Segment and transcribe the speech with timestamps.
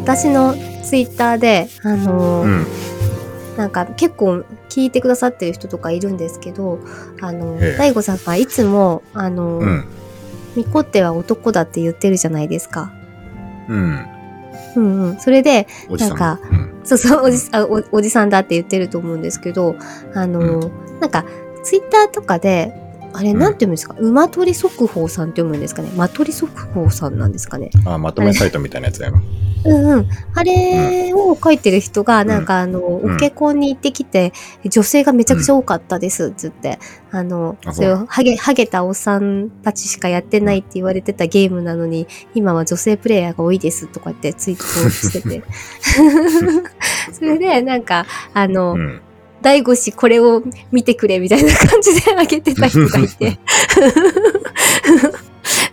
[0.00, 2.66] か私のツイッターで、あのーうん。
[3.56, 6.80] なんか結構聞いてくださってる人とかいるんですけど、
[7.20, 9.84] あのええ、大悟さんがいつも、あの、うん。
[10.56, 12.92] ミコっては男だって言ってるじゃないですか。
[13.68, 14.06] うん。
[14.76, 15.20] うんうん。
[15.20, 15.66] それで。
[15.90, 16.74] なんかうん。
[16.84, 19.76] そうそう、おじあおおじさんだって言ってると思うんですけど、
[20.14, 21.24] あの、なんか、
[21.62, 22.72] ツイッターとかで、
[23.14, 25.90] あれ、うんなんて読むんですか、馬取速報さんって読むんですかね？
[25.94, 27.70] 馬取速報さんなんですかね？
[27.86, 29.20] あ、まとめサイトみたいなやつやろ。
[29.66, 30.08] うんうん。
[30.34, 34.32] あれを書いてる人が、なんかあの、んお結婚に行ってきて、
[34.68, 36.78] 女性がめちゃくちゃ多かったです、つって。
[37.10, 45.42] あの、あそういう、ハゲ、ハゲたおっさんたちしかやってないって言われてたゲームなのに、今は女性プレイヤーが多いです、とかってツイートしてて。
[47.12, 49.00] それで、なんか、あの、うん。
[49.44, 53.38] 大悟氏これを見てくれみたいな感じであげてた人がいて。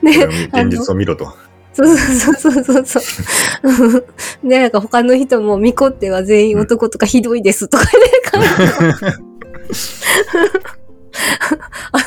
[0.04, 1.34] ね、あの現実を見ろと。
[1.74, 4.06] そうそうそうそうそう。
[4.44, 7.92] で、なんか他の人も、ミコっては全員男とかひどいですとかね、
[8.34, 8.50] 書いて
[11.94, 12.00] あ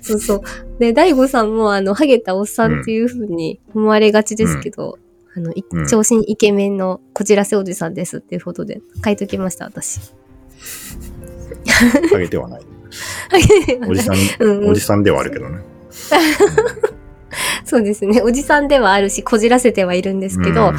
[0.00, 0.42] そうそう。
[0.78, 4.98] で、大悟さんも、あの、ハゲたおっさんっていう風に思われがちですけど、
[5.36, 10.19] あの、いうん長身イケメンのこちらせおじさんですっていうことで書いときました、私。
[12.10, 12.60] ハゲてはない。
[13.88, 15.58] おじさん、おじさんではあるけどね。
[17.64, 18.20] そうですね。
[18.22, 20.72] おじさんではあるし、こじらせてはいるんですけど、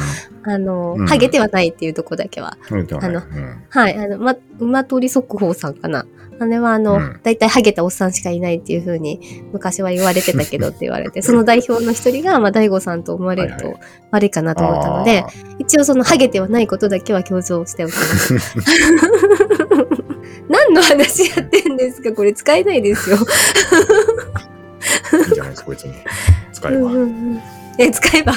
[0.44, 2.58] あの、うんハゲてはないっていうとこだけは。
[2.70, 2.74] あ
[3.08, 3.96] のうんはい。
[3.96, 6.06] あの、ま、馬取速報さんかな。
[6.38, 9.20] あれはあの、うんだいたいハゲたおっさんしかいないっていう風に
[9.52, 13.78] 昔は言われてたけどって言われて、その代表の一人が、まあ、大悟さんと思われるはいと
[14.10, 18.34] 悪いかなと思ったので、あ一応そのハゲてはないことだけは強調しておきます。
[20.48, 22.12] 何の話やってんですか？
[22.12, 23.16] これ使えないですよ。
[23.16, 23.20] ー
[25.18, 25.94] いいんじゃないですか、別に。
[26.52, 26.78] 使えば。
[26.78, 27.40] うんうん
[27.78, 28.34] え、使えば、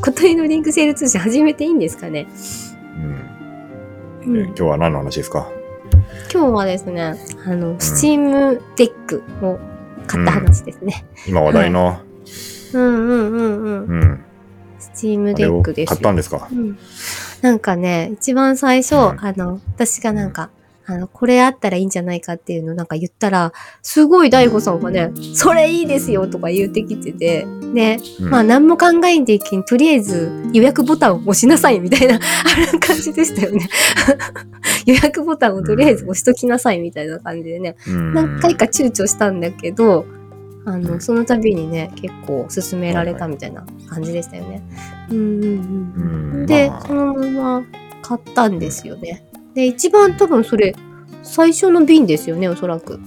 [0.00, 2.26] 小鳥のリンクシェル通信始めていいんですかね、
[4.24, 5.50] うん今日は何の話ですか？
[6.32, 7.14] 今日はですね、
[7.44, 9.58] あの、 Steam Deck を
[10.06, 11.04] 買った話ですね。
[11.28, 12.00] 今話題の、
[12.72, 13.84] うんうんうんうん。
[13.84, 14.24] うん。
[14.78, 15.96] Steam Deck ですよ。
[15.96, 16.48] 買ったんですか？
[16.50, 16.78] うん。
[17.42, 20.48] なんかね、一番最初、うんあの、私がなんか、
[20.90, 32.18] あの、これあったらいいんじゃないかっていうのをなんか言ったら、すごい大悟さんがね、それいいですよとか言ってきてて、で、うんまあ何も考えんでいきに、とりあえず予約ボタンを押しなさいみたいな、あ
[32.72, 33.68] の感じでしたよね。
[34.86, 40.04] 予約ボタンをとりあえず押しときなさいみたいな感じでね、うん何回か躊躇したんだけど、
[40.64, 44.62] あの、うんその度にね、結構勧められたみたいな感じでしたよね。
[45.10, 46.40] うんうんうん。
[46.40, 47.62] うんで、まあそのまま
[48.02, 49.29] 買ったんですよね。
[49.54, 50.74] で、一番多分それ、
[51.22, 53.00] 最初の便ですよね、おそらく。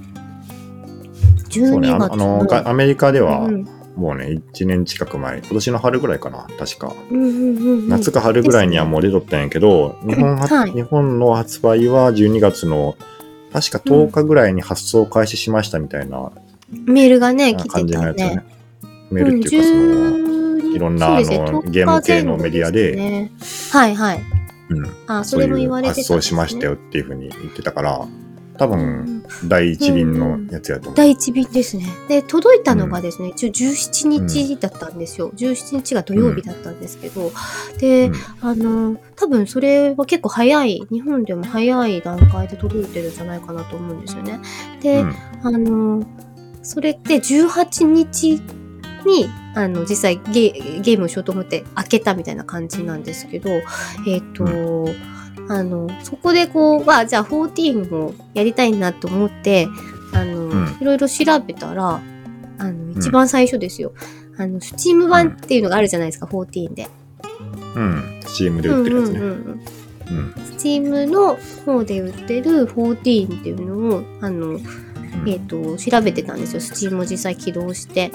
[1.50, 6.94] 12そうね、あの月あのがアメリカではうんもうね、1年近く前、今年の春ぐらいかな、確か。
[7.12, 12.96] 夏か春ぐらいにはもう出とったんやけど、日本ははい日本の発売は12月の、
[13.52, 16.32] 確か10日ぐらいに発送開始しましたみたいな
[16.72, 18.44] メールがね、来感てたねね。。
[19.12, 23.30] メールっていうか、その、のいろんなあのゲーム系のメディアで
[23.72, 24.24] はいはい。
[24.78, 28.08] うん、あ、それも言われてたう発送しましたよっていうふうに言ってたから、
[28.58, 30.96] 多分、第一便のやつやと思う。
[30.96, 31.86] 第一便ですね。
[32.08, 35.32] で、届いたのがですね、一応17日だったんですよ。
[35.32, 37.32] 17日が土曜日だったんですけど、
[37.80, 44.40] で、うんあの、多分それは結構早い、日本でも早い段階で届いてるんじゃないかなと思うんですよね。
[44.82, 46.06] で、うんあの、
[46.62, 48.40] それって18日
[49.06, 53.50] に、あの、実際ゲゲームをしようと思って開けたみたいな感じなんですけど、
[54.08, 54.88] えっ、と、
[55.50, 59.68] あの、そこでこう、あ、じゃあ14もやりたいなと思って、
[60.14, 62.02] あの、うんいろいろ調べたら、
[62.58, 63.94] あの、一番最初ですよ。
[64.38, 66.88] あの、スチーム版っていうのがあるじゃないですか、14で。
[67.76, 68.22] うん。
[68.28, 69.20] チームで売ってるやつね。
[69.20, 69.62] うんうんうんうん
[70.06, 70.34] うん。
[70.46, 74.60] スチームの方で売ってる14っていうのを、あの、
[75.28, 76.62] えっ、と、調べてたんですよ。
[76.62, 78.12] スチームを実際起動して。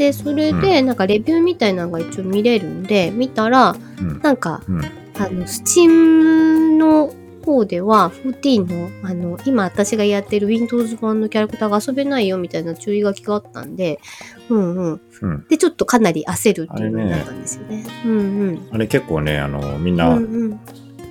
[0.00, 4.18] で、それで、なんかレビューみたいなのが一応見れるんで、見たら、うん。
[4.22, 4.80] なんか、うん。
[4.82, 7.12] あの、スチームの
[7.44, 14.00] 方では、14の、あの、今私がやってる Windows 版のキャラクターが遊べないよみたいな注意書きがあったんで、
[14.48, 15.00] うんうん。
[15.20, 15.46] うん。
[15.50, 17.84] で、ちょっとかなり焦るっていうのになったんですよね。
[18.06, 18.20] うんう
[18.52, 18.68] ん。
[18.70, 20.60] あれ結構ね、あの、みんうなんうん。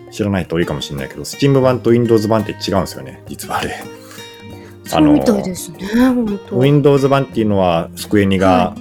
[0.09, 3.98] 知らない人多いかもしれないけど、スチーム版と Windows 版って違うんですよね、実はあれ。
[4.89, 6.57] そうみたいですね、本当。
[6.57, 8.75] Windows 版っていうのは、スクエニが。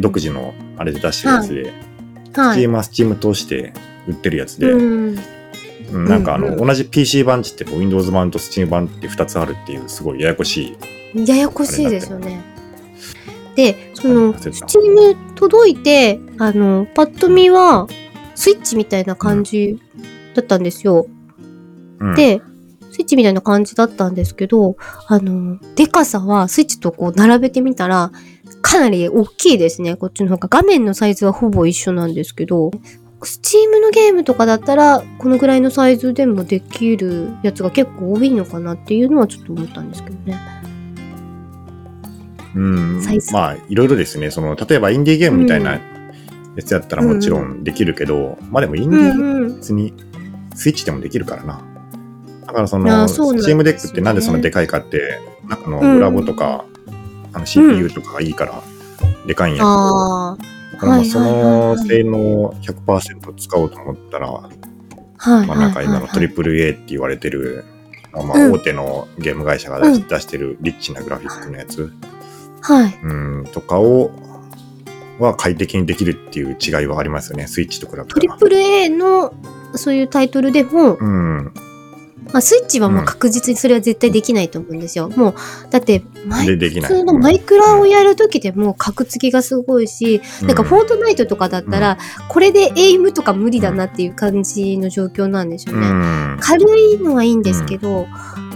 [0.00, 1.62] 独自のあれで出してるやつで、
[2.34, 2.60] はい。
[2.60, 3.72] Steam は Steam 通して
[4.06, 5.18] 売ってるやつで、うん。
[5.92, 10.76] うんなんかあの、うんうん同じ PC 版って言っても Windows 版と Steam 版って2つあるっていう、すごいややこし
[11.14, 11.28] い。
[11.28, 12.42] ややこしいですよね。
[13.54, 17.86] で、その、焦ったスチーム届いて、あの、パッと見は、
[18.34, 19.78] スイッチみたいな感じ
[20.34, 21.06] だったんですよ。
[22.00, 22.42] うん、で、
[22.96, 28.10] スイッチみたいな感じだったんですけど、あの、でかさはスイッチとこう並べてみたら、
[28.62, 29.96] かなり大きいですね。
[29.96, 30.48] こっちの方が。
[30.48, 32.70] 画面のサイズはほぼ一緒なんですけど、
[33.22, 40.38] スチームのゲームとかだったら、このぐらいのサイズでもできるやつが結構多いのかなっていうのはちょっと思ったんですけどね。
[42.54, 44.30] うんまあ、いろいろですね。
[44.30, 45.80] その、例えばインディーゲームみたいなや
[46.64, 49.56] つやったらもちろんできるけど、まあでもインディー。
[49.56, 49.92] 別に
[50.54, 51.75] スイッチでもできるからな。
[52.46, 53.40] だからそあの、ーそね。
[53.40, 56.64] Steam Deck ってなんでそんなでかいかって、中のグラボとか、
[57.32, 58.62] あの CPU とかがいいから、
[59.26, 60.38] でかいんやけど、あ
[60.72, 64.48] だからまあその性能100%使おうと思ったら、あ、
[65.18, 65.46] はい。
[65.46, 67.64] まあなんか今の AAA って言われてる、
[68.12, 68.52] まあうん。
[68.52, 71.92] 大手のゲーム会社が出し,、うん出してるリッチなグラフィックのやつ、
[72.62, 72.98] はい。
[73.02, 73.12] う
[73.42, 74.10] ん、とかを、
[75.18, 78.06] は快適にできるっていう違いはありますよね、スイッチと比べたら。
[78.06, 79.34] トリプル A の
[79.74, 81.52] そういうタイトルでも、うん。
[82.32, 85.08] まあ、スイッチはもう確実にそれは絶対できないと思うんですよ。
[85.10, 85.34] もう、
[85.70, 86.38] だって、マ。
[86.38, 95.88] 普通のマイクラをやるときでも格付きがすごいし、なんかフォートナイトとかだったら、これでエイムとか無理だなっていう感じの状況なんですようね。
[95.88, 96.38] ん。
[96.40, 98.06] 軽いのはいいんですけど、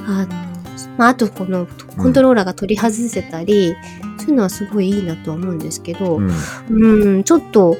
[0.06, 0.50] あの、
[0.98, 1.66] まあ、あとこの
[1.96, 3.74] コントローラーが取り外せたり、
[4.18, 6.30] そういうのはすごいいいなとは思うんですけど、うん
[6.68, 7.76] うん、ちょっと、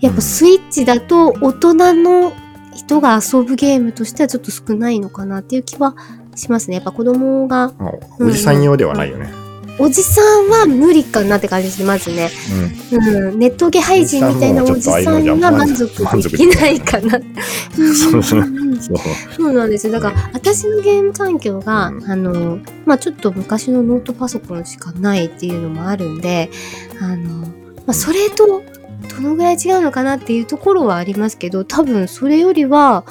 [0.00, 2.32] やっぱスイッチだと大人の
[2.76, 5.96] 人が遊ぶゲームとしてはちょっと少ないのかなっていう気は
[6.34, 6.76] しますね。
[6.76, 9.46] やっぱ子供が、まあおじさん用ではないよね。
[9.78, 12.30] おじさんは無理かなって感じですね、まずね。
[12.92, 17.18] うん、ネットゲ配信みたいなおじさんが満足できないかな。
[19.36, 19.92] そうなんですよ。
[19.92, 26.50] だから、私のゲーム環境が、うんあの、まあちょっと昔のノートパソコンしかないっていうのもあるんで、
[27.00, 27.46] あの、ま
[27.88, 28.62] あそれと、
[29.10, 33.04] どのぐらい違うのかなっていうところはありますけど、多分それよりは、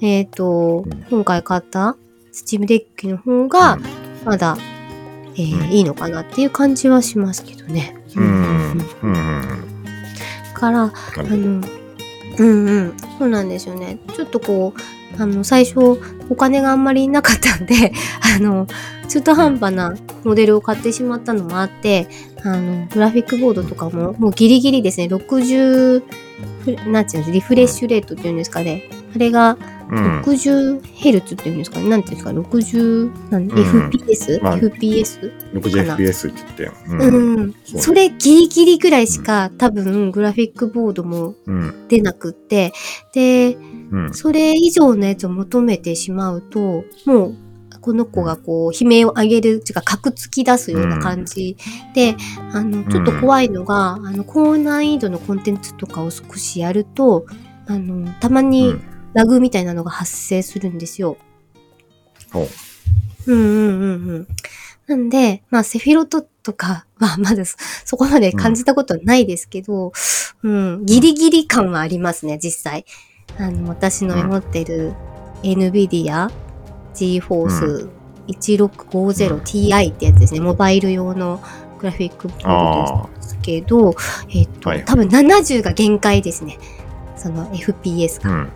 [0.00, 1.96] えっ、とうん、今回買った
[2.32, 3.78] スチームデッキの方が、
[4.24, 4.56] まだ、
[5.34, 7.96] えーうんいいのかなっていう感じはしますけどね。
[8.16, 8.24] うん。
[8.24, 8.26] う
[8.76, 8.86] ん。
[9.02, 9.72] うん。
[10.52, 10.92] から、あ
[11.22, 11.64] の、
[12.38, 13.98] うんうん、そうなんですよね。
[14.14, 16.00] ちょっとこう、あの、最初、
[16.30, 17.92] お金があんまりなかったんで、
[18.36, 18.66] あの、
[19.08, 19.94] 中途半端な
[20.24, 22.08] モデルを買ってしまったのもあって、
[22.42, 26.02] あの、グラフィックボードとかも、もうギリギリですね、60、
[26.86, 28.88] なんていうんですリフレッシュレートっていうんですかね。
[29.14, 29.56] あれが
[29.92, 30.20] うん。
[30.22, 31.88] 60Hz っていうんですかね。
[31.88, 35.32] なんていうんですか、60、なんん FPS?、まあ FPS?
[35.52, 36.76] 60fps って言って。
[36.88, 36.96] う。
[36.96, 37.54] うんん。
[37.64, 41.88] それギリギリぐらいしか、多分グラフィックボードもうん。
[41.88, 42.72] 出なくって、
[43.12, 43.58] で、
[43.90, 44.14] うん。
[44.14, 47.34] それ以上のやつを求めてしまうと、もう、
[47.82, 51.56] この子がこう、悲鳴を上げる、っていうか、カクつき出すような感じ
[51.94, 52.16] で、
[52.52, 57.26] あの、ちょっと怖いのが、あの、高難易度のコンテンツとかを少しやると、
[57.66, 58.82] あの、たまうにん
[59.14, 61.18] ラグみたいなのが発生するんですよ。
[62.32, 62.48] ほ
[63.26, 64.28] ううんうんうんうん。
[64.86, 69.92] なんで、まあ、セフィロトとかは、まだそそこまで感じたことはないですけど、
[70.42, 72.84] うん、ギリギリ感はありますね、実際。
[73.38, 74.92] あの、私の持ってる
[75.42, 76.30] NVIDIA
[76.94, 77.88] GeForce
[78.28, 80.40] 1650Ti ってやつですね。
[80.40, 81.42] モバイル用の
[81.78, 83.94] グラフィックボードですけど、
[84.30, 86.58] えっと、はい多分70が限界ですね。
[87.16, 88.30] その FPS が。
[88.30, 88.52] うん。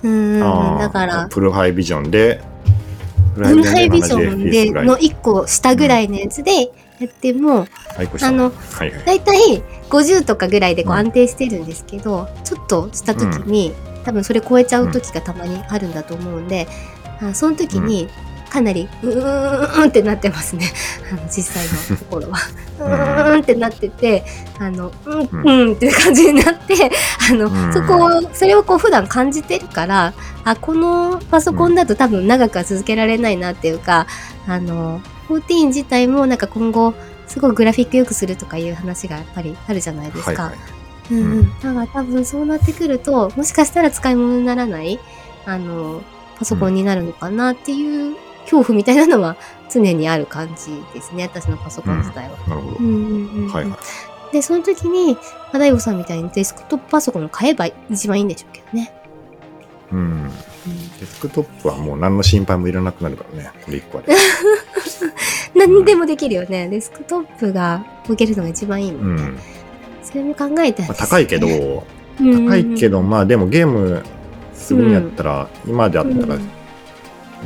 [0.00, 2.40] うん、だから、フルハイビジョンで、
[3.34, 6.70] フフルハイビジョン 70fps での1個下ぐらいのやつで
[7.00, 7.66] やっても、う
[8.18, 9.04] したあの、はいはい。
[9.04, 13.72] だいたい50とかぐらいでこううん安定してるんですけど、ちょっとした時に、
[14.04, 16.66] 多分それ超えちゃう時がたまにあるんだと思うんで、
[17.20, 18.08] あその時に
[18.48, 20.66] かなりうーんってなってますね。
[21.12, 22.38] あの実際のところは。
[22.80, 24.24] うーんってなってて、
[24.58, 26.90] あの、うん、ううんって感じになって、
[27.30, 34.06] あの、うんそこを、それをこう普段感じてるから、あ、このパソコンだと多分長くは続けられないなっていうか、
[34.46, 36.94] あの、14自体もなんか今後、
[37.26, 40.44] すごいグラフィック良くするとかいう話がやっぱりあるじゃないですか。
[40.44, 40.58] はいはい。
[41.10, 41.60] うんうん。
[41.60, 44.98] だから多分そうなってくると、もしかしたら使い物にならない、
[45.44, 46.02] あの、
[46.38, 49.36] パソコンになるのかなっていう恐怖みたいなのは
[49.70, 52.38] 常にある感じですね、私のパソコン自体は。
[52.48, 52.82] なるほどう。
[52.82, 54.32] んうんうんはいはい。
[54.32, 55.20] で、その時に、ま
[55.54, 58.92] あ、大悟さんみたいにデスクトップパソコンを買えば一番いいんでしょうけどね。
[59.92, 60.30] うん。
[61.00, 63.50] デスクトップはもう何の心配もいらなくなるからね。
[63.64, 64.14] これ一個あれ。
[65.54, 66.68] 何でもできるよね。
[66.68, 68.98] デスクトップが置けるのが一番いいも。
[68.98, 69.38] うんん。
[70.02, 71.50] それも考えて、まあ、高いけど、う
[72.24, 74.02] ん高いけど、まあでもゲーム
[74.68, 76.48] するんやったら、今であったらうん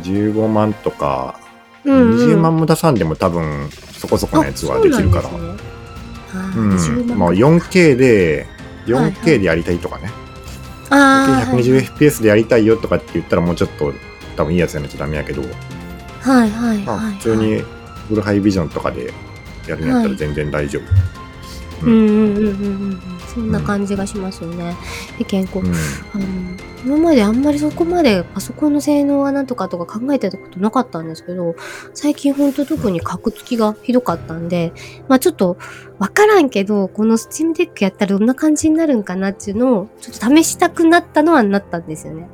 [0.02, 1.38] 15万とか、
[1.84, 5.28] うんうん20万も出さんでも多分そこそこのやつはできるから。
[5.28, 5.38] うね
[6.34, 8.46] あうんー20万まあ 4K で、
[8.86, 10.10] はいはい 4K でやりたいとかね。
[10.90, 11.52] ああ。
[11.52, 13.92] 120fps でやりたいよとかって言ったらもうちょっと
[14.36, 17.14] 多分いいやつやらなきゃダメやけど、はいはいまあはい。
[17.14, 17.62] 普通に
[18.08, 19.12] フルハイビジョンとかで
[19.68, 20.80] やるんやったら全然大丈
[21.80, 21.86] 夫。
[21.86, 23.11] うんうんうんうんうん。
[23.34, 24.76] そんな感じがしますよね。
[25.18, 25.58] で、健康。
[25.58, 25.72] うん
[26.14, 26.24] あの
[26.84, 31.54] 今まであんまりそこまでパソコンの性能がなんとかとか考えてたことなかったんですけど、
[31.94, 34.72] 最近ほんと特にカクつきがひどかったんで、
[35.06, 35.56] まあちょっと
[36.00, 42.28] わからんけど、この Steam Deck やったらどんな感じになるんかなっていうのをちょっと試したくなったのはなったんですよね。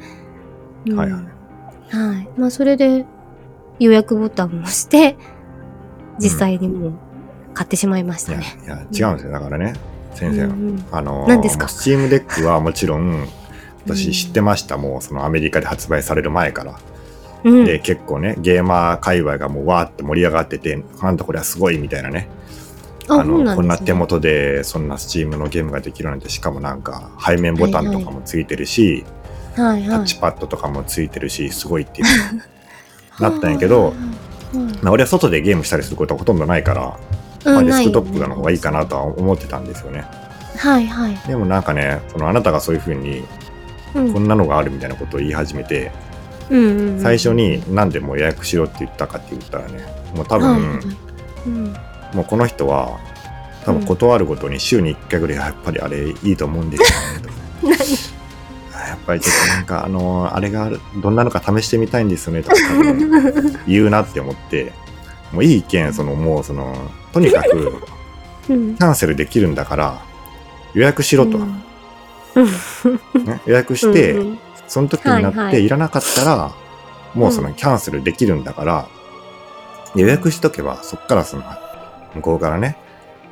[0.86, 1.22] うんはいはい
[1.94, 2.28] はい。
[2.38, 3.04] まあそれで
[3.78, 5.18] 予約ボタンを押して、
[6.18, 6.92] 実際にもう
[7.52, 8.44] 買ってしまいましたね。
[8.64, 9.74] いや違うんですよだからね
[10.18, 10.84] 先生、うんうん。
[10.92, 11.68] あの何ですか？
[11.68, 13.26] Steam Deck はもちろん
[13.86, 16.78] 私知ってました、もうそのアメリカで発売される前から、
[17.44, 17.64] うん。
[17.64, 22.28] で結構ねゲーマー界隈がもうわーって盛り上がっててなんだこれはすごいみたいなね。
[23.08, 23.54] あのね。
[23.56, 29.04] こんな手元でそんなスチームのゲームができるなんてしかもなんか背面ボタンとかもついてるし、
[29.56, 29.88] はいはい。
[29.88, 32.06] タッチパッドとかもついてるしすごいっていう
[33.22, 33.94] なったんやけど、
[34.52, 40.04] うんまあ俺は外でゲームしたりすることはほとんどないから、うんまあ、デスクトップの方がいいかなとは思ってたんですよね。
[40.56, 41.16] はいはい。
[41.26, 43.24] でもなんかね、そのあなたがそういう風に
[43.94, 44.12] うん。
[44.12, 45.92] こんなのがあるみたいなことを言い始めて、
[46.50, 47.00] うんうんうん。
[47.00, 50.84] 最初になんでもう予約しろって言ったかって言ったらね、もう多分、はいはい
[51.46, 51.64] うん。
[52.14, 52.98] もうこの人は
[53.64, 56.82] 多分断るごとに週に1回ぐらいやっぱりあれいいと思うんです
[57.62, 57.74] よね。
[58.72, 58.88] とか。
[58.88, 64.72] やっぱりちょっとなんかあのあれがあるどんなのか試してみたいんですよねとか多分言うなって思って
[65.32, 66.74] もういい意見そのもうその
[67.12, 67.82] とにかく
[68.48, 68.74] うん。
[68.76, 70.02] キャンセルできるんだから
[70.74, 71.62] 予約しろと、うん。
[73.24, 74.38] ね予約して、うんうん。
[74.66, 75.64] その時になって、はいはい。
[75.64, 76.52] いらなかったら、
[77.14, 78.88] もうそのキャンセルできるんだから、
[79.96, 81.42] 予約しとけば、そっからその、
[82.14, 82.76] 向こうからね、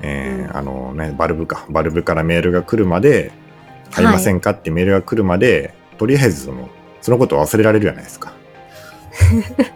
[0.01, 0.57] えーうん。
[0.57, 3.33] あのね、バルブか、バルブからメールが来るまで、
[3.91, 6.69] 買いませんかってメールが来るまで、とりあえずその、
[7.01, 8.33] そのことを忘れられるじゃないですか。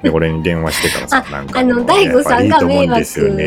[0.03, 3.01] で、俺に電話してからさ、なんかあの、大悟さんが迷惑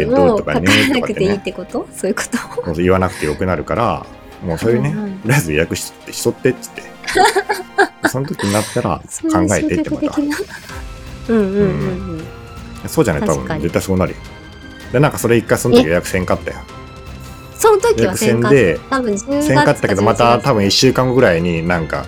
[0.10, 1.88] をかどうとからなくていいってこと？
[1.96, 2.24] そういうこ
[2.66, 2.74] と？
[2.74, 4.06] 言わなくてよくなるから、
[4.44, 4.92] もうそういうね、
[5.24, 6.84] とりあえず予約ししとってっつって。
[8.10, 10.14] その時になったら考えてってまた。
[10.14, 10.22] そ
[11.30, 12.20] うんうんうん
[12.84, 12.90] うん。
[12.90, 14.18] そうじゃない多分絶対そうなるよ。
[14.92, 16.58] で、なんかそれ一回その時予約せんかったよ。
[17.58, 22.06] その時はせんか多分10月せんかったけど、また多分11 1週間後ぐらいになんか、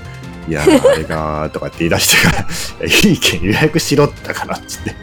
[0.48, 2.40] いやー、あれがーとかって言い出してから、
[2.88, 4.96] いやいいけん予約しろってからっつって。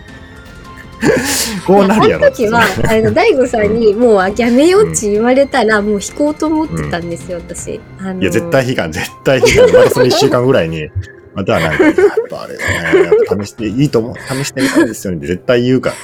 [1.67, 7.81] こうなるやろっつってその時は、あの、大悟さんに、もう、あやめようって言われたら、もう引こうと思ってたんですよ、私。
[7.99, 9.73] あのいや、絶対悲願、絶対悲願。
[9.73, 10.89] またその1週間ぐらいに、
[11.35, 11.95] またなんか、やっ
[12.31, 15.97] ぱあれだね、やっぱ試していいと思う、試してみたいですよねって絶対言うから。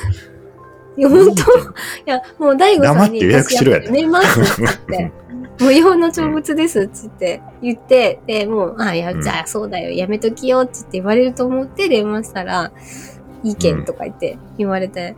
[0.96, 1.64] いや、本当い
[2.06, 5.12] や、もう大悟さんに、黙って予約しろや私やめますって。
[5.60, 12.72] 無用の長物ですっつって言って、で、もう、あ、いや、うんじゃあそうだよ、やめときよっつって言われると思って電話したら、
[13.42, 15.16] いいけんとか言って言われて、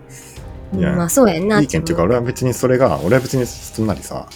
[0.74, 1.60] いやまあそうやんな。
[1.60, 4.28] いいけんっていうか、俺は別にそれが、俺は別にすんなりさ、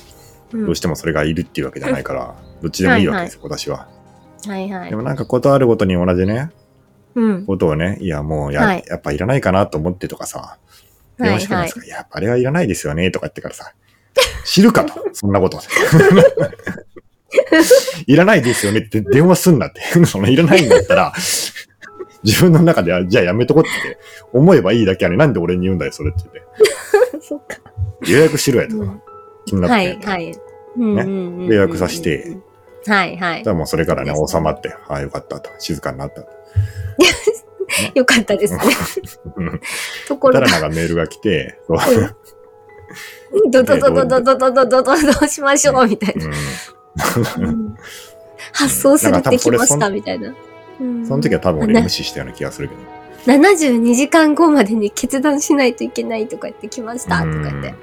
[0.53, 3.89] うんどうしてもそれがいるっていうわけじゃないから、どっちでもいいわけですよ、私は。
[4.47, 4.97] はいはいで。
[4.97, 6.53] もなんか断るごとに同じね、
[7.15, 7.47] うん。
[7.47, 10.59] ことをね、いやもうや,、はいやっぱいらないかなと思ってとかさ、
[11.19, 11.81] 電はいはい話してくるんです。
[11.81, 13.73] か、いや、やっぱあれはいらないですよね、とか言ってからさ、
[14.45, 15.59] 知るかと、そんなこと。
[18.07, 19.81] いらないですよねって電話すんなって。
[20.07, 21.13] そのいらないんだったら、
[22.23, 23.69] 自分の中では、じゃあやめとこって
[24.33, 26.45] 思えばいいだけあれ、なんで俺に言うんだよ、それって言っ
[27.21, 27.21] て。
[27.27, 27.59] そっか。
[28.07, 29.01] 予約しろやとかうん、
[29.47, 29.75] 気になって。
[29.75, 30.33] はいはい。
[30.77, 32.37] うんうんうんうん予約させて。
[32.87, 33.53] はいはいじゃ。
[33.53, 36.29] あもうそれからね、収まって、ああ、よかったと、静かになったと。
[37.95, 38.61] よかったですね。
[39.37, 39.61] うん
[40.07, 41.59] ところがたら、なんかメールが来て、
[43.35, 46.31] そうドドドドドドドドドドどうしましょうみたいな。
[48.53, 50.33] 発送するってきましたみたいな。
[51.07, 52.81] その時は多分俺無視したような気がするけど。
[53.27, 57.75] 72時間後までに決断しないといけないとか言ってきましたとか言って。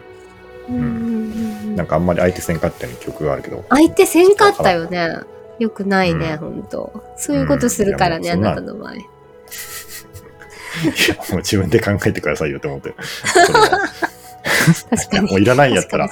[1.75, 3.65] なんかあんまり相手せんかったような記憶があるけど。
[3.69, 5.09] 相手せんかったよね。
[5.59, 7.03] よくないね、うんほんと。
[7.17, 8.95] そういうことするからね、あなたの場合。
[8.95, 8.97] い
[11.09, 12.95] やもう自分で考えてくださいよって思って。
[14.89, 15.29] 確かに。
[15.29, 16.09] もういらないんやったらう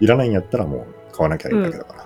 [0.00, 2.04] いらないんやったらもう買わなきゃいいだけだから。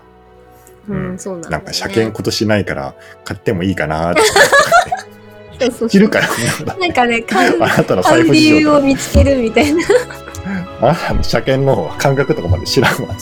[0.89, 1.57] うん、うん、そうなんだ、ね。
[1.57, 4.29] なんか車検今年ないから買ってもいいかなとか
[5.61, 6.29] そうそう知るから、
[6.77, 9.83] なんかね、 買う、あなたの財布理由を見つけるみたいな。
[10.81, 13.15] あなたの車検の感覚とかまで知らんわ。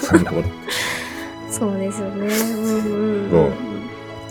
[0.00, 0.48] そんなこと。
[1.50, 2.16] そうですよね。
[2.16, 3.52] うんうん、そううん。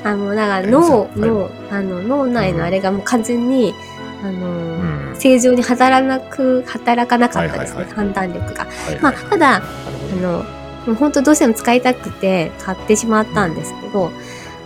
[0.03, 3.73] あの、だからえ脳の、あの、脳内のあれがもう完全に、
[4.25, 5.15] あの、うん。
[5.15, 8.65] 正常に働かなく、働かなかったですね、はいはいはい判断力が。
[8.65, 9.61] はいはいまあ、ただ、あ
[10.21, 10.43] の、
[10.85, 14.11] もう本当どうしても使いたくて買ってしまったんですけど、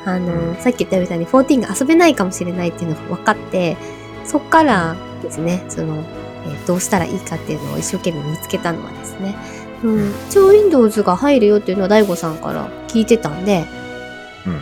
[0.05, 3.77] あの、さっき言ったみたいに14が遊べないかもしれないっていうのが分かって、
[4.25, 6.19] そっからですね、その、えー
[6.65, 9.35] どうしたらいいかっていうのを一生懸命見つけたのはですね、
[9.83, 13.65] うん、一応 Windows が入るよっていうのは DAIGO さんから聞いてたんで、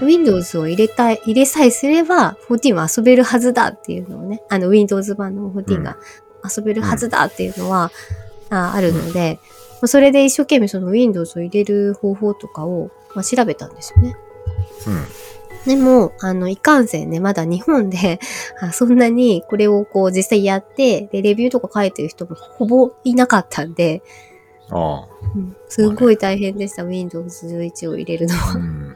[0.02, 5.98] うん Windows を入れたい、入れさえすれば14は遊べるはずだっていうのをね、あの Windows 版の14が
[6.44, 7.92] 遊べるはずだっていうのは、
[8.50, 9.40] ああるので、
[9.82, 14.16] まあそれで一生懸命その Windows を入れる方法とかを、まあ、調べたんですよね。
[14.88, 15.06] うん。
[15.68, 18.20] でも、あの、いかんせんね、まだ日本で、
[18.62, 24.02] あそんなにこれをこう実際やって、で、レビューとか書いてる人もほぼいなかったんで、
[24.70, 28.38] あうんすごい大変でした、Windows 11を入れるのあ。
[28.38, 28.87] は。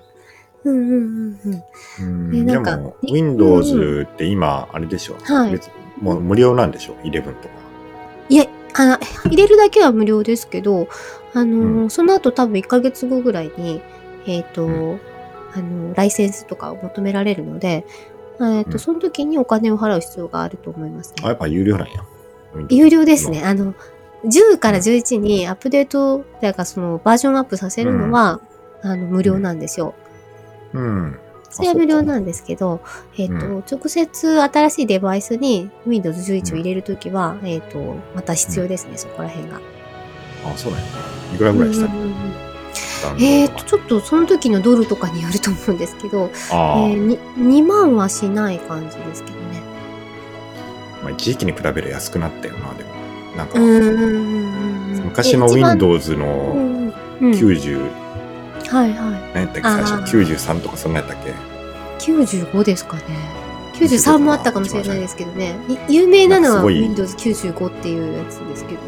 [0.64, 0.74] うん。
[0.74, 1.64] うんうんうん
[2.00, 2.06] うん。
[2.06, 5.16] うんでなんかでも、Windows って今、あれでしょ？
[5.22, 5.70] はい別
[6.02, 7.36] もう無料なんでしょ ?11 とか。
[8.30, 10.88] いえ、あの、 入れるだけは無料ですけど、
[11.34, 13.82] あのーうその後多分1ヶ月後ぐらいに、
[14.26, 15.00] えっ、と、うん
[15.54, 17.86] あの、ライセンスとかを求められるので、
[18.40, 21.28] えっ、と、うんその時にお金を払う必要があると思いますあ、ね。
[21.30, 22.04] やっぱ有料なんや。
[22.70, 23.44] 有料ですね。
[23.44, 23.74] あの、
[24.26, 28.40] 10から11にアップデート、だからそのバージョンアップさせるのは、
[28.82, 29.94] あの、無料なんですよ。
[30.74, 31.20] うん。
[31.50, 32.82] それは無料あなんですけど、
[33.18, 39.60] えっ、と、う直接新しいデバイスに Windows 11を入れるときは、えっ、と、また必要ですね、そこら辺が。
[40.46, 40.88] あ、そうなんや。
[41.36, 41.90] いくらぐらいした？
[43.20, 47.18] えっ、と、ちょっとその時のドルとかによると思うんですけど、えー、に
[47.64, 49.62] 2万はしない感じですけどね。
[51.04, 52.92] まあ、一時期に比べる安くなったよな、でも。
[53.36, 55.02] なんか、うん。
[55.04, 58.01] 昔の Windows うのんうんうん90、
[58.72, 58.98] はいはい。
[59.34, 61.34] 何やったっけ、最初93とかそんなんやったっけ
[62.12, 63.04] ？95ですかね。
[63.74, 65.56] 93もあったかもしれないですけどね。
[65.88, 68.80] い有名なのはなんかすごい Windows 95っていうやつですけど。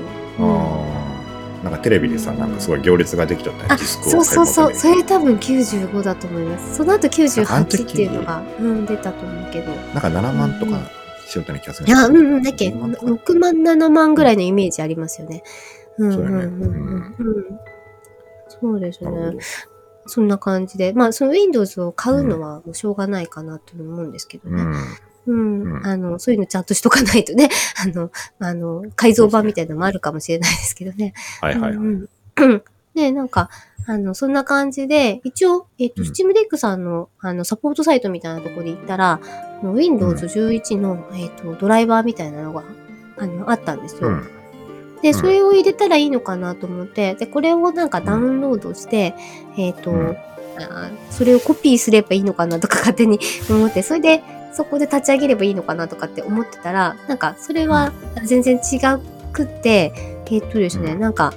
[1.64, 4.76] なんかテレビでさ、なんかすごい行列ができとったディスクをそうそうそう。
[4.76, 6.76] それ多分95だと思います。
[6.76, 9.72] その後なんかあの98時っていうのが、うん、出たと思うけど。
[9.72, 10.82] なんか7万とか
[11.26, 15.42] しよったような気がするいや、うんうん、だっけ、10万とか6万、7万ぐらいのイメージありますよね。
[15.98, 17.60] うんうんうんそうんうん。
[18.62, 19.10] そうですね。
[20.06, 20.94] そんな感じで。
[20.94, 24.64] まあ、その Windows を買うのはもうしょうがないかなと思うんですけどね。
[24.64, 24.74] うん。
[25.26, 25.78] うん。
[25.78, 27.50] うんあの、そういうのちゃんとしとかないとね。
[27.84, 31.14] あの、あの、改造版みたいなのもあるかもしれないですけどね。
[31.42, 31.78] はいはいはい。
[31.78, 32.64] うんうん
[32.96, 33.50] で、なんか、
[33.88, 39.20] あの、そんな感じで、一応、えっ、と、うん Steam Deck さんの、あの、サポートサイトみたいなところで行ったら、
[39.64, 42.64] Windows 11の、えっ、と、ドライバーみたいなのが、
[43.18, 44.10] あの、あったんですよ。
[44.10, 44.43] うん。
[45.04, 45.14] で、うん。
[45.14, 49.14] それを入れたらいいのかなと思って、で、これをなんかダウンロードして、
[49.58, 50.18] えっ、と、うん。
[50.60, 57.92] あそれをコピーすればいいのかなとか 勝手に 思って、それで、そこで立ち上げればいいのかなとかって思ってたら、なんか、それは
[58.24, 58.80] 全然違
[59.32, 59.94] くって、
[60.32, 61.00] えっ、とですね、うん。
[61.00, 61.34] なんか、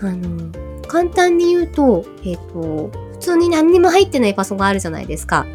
[0.00, 0.50] あの、
[0.86, 5.46] 簡単に言うと、えっ、と、普通に何にも入ってないパソコンあるじゃないですか。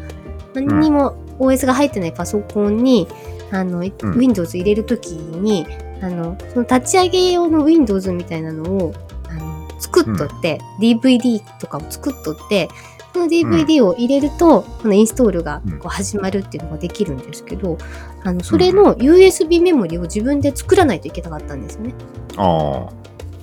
[0.54, 3.08] 何にも OS が入ってないパソコンに、
[3.50, 4.18] あの、いうん。
[4.18, 5.66] Windows 入れるときに、
[6.00, 8.94] あの、その立ち上げ用の Windows みたいなのを、
[9.28, 12.68] あの、作っとって、DVD とかを作っとって、
[13.12, 17.78] その DVD を入れると、このインストールがこう始まるっていうのができるんですけど、
[18.24, 21.94] あの、それの USB メモリを自分で作らないといけなかったんですよね。
[22.36, 22.88] あ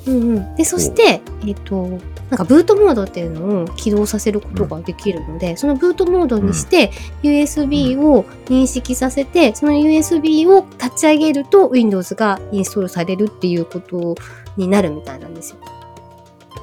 [0.08, 0.56] うんうん。
[0.56, 14.16] で、そして、えっ、と、なんかブートモードっていうのを起動させることができるので、そのブートモードにして、USB を認識させて、その USB を立ち上げると Windows がインストールされるっていうこと
[14.58, 15.58] になるみたいなんですよ。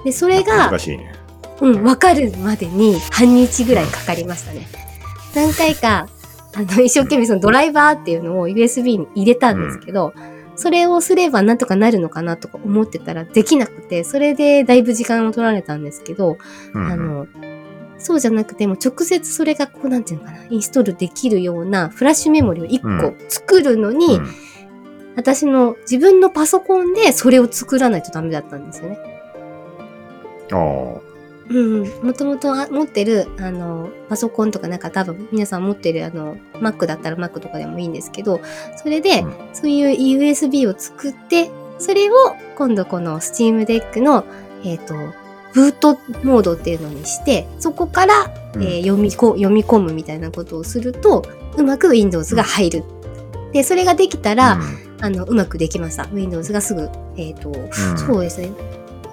[0.05, 0.29] で、そあ。
[0.29, 1.15] れがね。
[1.61, 4.67] うん、わかるまでに半日ぐらいかかりましたね。
[5.35, 6.09] 何回か、
[6.55, 10.15] あの、一生懸命そのドライバーっていうのを USB に入れたんですけど、
[10.61, 16.37] それをすればなんとかなるのかなとか思ってたらできなくて、それでだいぶ時間を取られたんですけど、
[16.75, 17.27] うんあの、
[17.97, 24.29] そうじゃなくても直接それがこうなんていうのかな、インストールできるようなフラッシュメモリを1個作るのに、うん
[25.17, 28.99] 私の自分のパソコンでそれを作らないとダメだったんですよね。
[30.53, 31.10] ああ。
[31.51, 38.41] うん、もともと持ってる、あの、パソコンとかなんか多分皆さん持ってるあの、Mac だったら Mac とかでもいいんですけど、
[38.77, 42.15] それで、うんそういう USB を作って、それを
[42.57, 44.25] 今度この Steam Deck の、
[44.65, 44.95] えっ、と、
[45.53, 51.25] ブートモードっていうのにして、そこから、うんえー読みこ読み込むみたいなことをすると、
[51.57, 52.85] うまく Windows が入る。
[53.53, 54.61] で、それができたら、
[55.01, 56.09] あの、うまくできました。
[56.13, 58.53] Windows がすぐ、えっ、と、うんそうですね。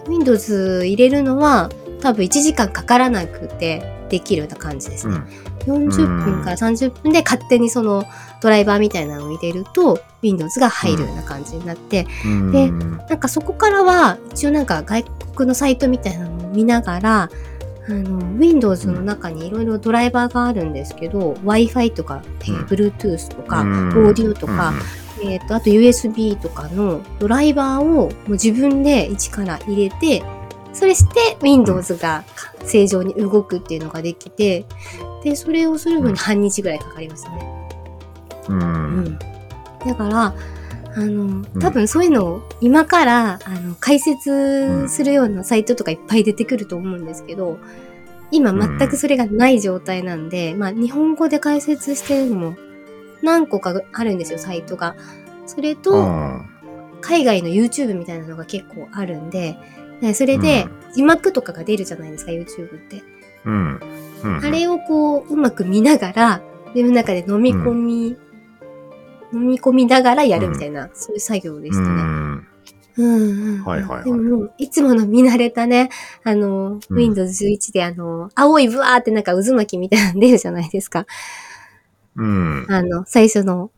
[0.07, 5.15] Windows 入れるのは多分1時間かからなくてできるような感じですね。
[5.67, 5.89] うん。
[5.89, 8.05] 40分から30分で勝手にその
[8.41, 12.51] ドライバーみたいなのを入れると Windows が入るような感じになって、うん。
[12.51, 15.03] でなんかそこからは一応なんか外
[15.35, 17.29] 国のサイトみたいなのを見ながら、
[17.89, 24.73] あの、Windows の中にいろいろドライバーがあるんですけど、Wi-Fi とか、えーうん Bluetooth とか、うんオーディオとか、
[25.23, 30.23] えっ、と、あと USB とかのドライバーをもう自分で一から入れて、
[30.77, 32.23] それして Windows が
[32.63, 34.63] 正常に動くっていうのができて、
[35.23, 37.69] で、それをするのに半日ぐらいかかりましたね。
[38.49, 38.59] うん。
[38.59, 38.61] う。
[38.61, 39.19] うんん。
[39.85, 40.35] だから、
[40.95, 47.57] あの、多分そういうのを今から、あの、解説するようなサイトとかいっぱい出てくると思うんですけど、
[48.29, 52.55] 今全くそれがない状態なんで、まあ日本語で解説してるのも
[53.23, 54.95] 何個かあるんですよ、サイトが。
[55.47, 56.49] それうと、ん。
[57.01, 59.57] 海外の YouTube みたいなのが結構あるんで、
[60.01, 63.03] でそれで字幕とかが出るじゃないですか、YouTube って。
[63.45, 63.79] うん。
[64.23, 64.45] うん。
[64.45, 66.41] あれをこう、うまく見ながら、
[66.73, 68.17] 自分の中で飲み込み、
[69.33, 71.87] 飲み込みながらやるみたいな、そういう作業でしたね。
[71.87, 72.47] うん。
[72.97, 73.63] うんうん。
[73.63, 75.89] はいはいはいでももう、いつもの見慣れたね、
[76.23, 81.05] あの、うん Windows 11であの、青いブワーってなんか渦巻きみたいなの出るじゃないですか。
[82.15, 82.65] うん。
[82.69, 83.71] あの、最初の、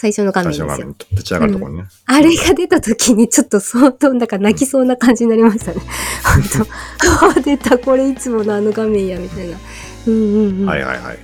[0.00, 0.66] 最初の画面ですよ。
[0.66, 1.84] 最初の画面、立ち上がるところね。
[2.06, 5.80] あれが出た時にちょっと相当、なんか泣きそうな感じになりましたね。
[6.24, 6.66] 本
[7.30, 9.58] 当あ、出た、これいつものあの画面や、みたいな。
[10.06, 10.16] うんう
[10.52, 10.66] んうん。
[10.66, 11.18] はいはいはい。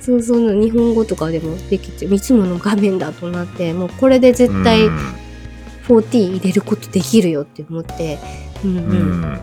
[0.00, 4.98] そうそうの日本語とかでもできて、いつもの画面だとなって、もうこれで絶対うん
[5.88, 8.20] 14入れることできるよって思って、
[8.64, 9.22] うんううん。
[9.22, 9.40] ん。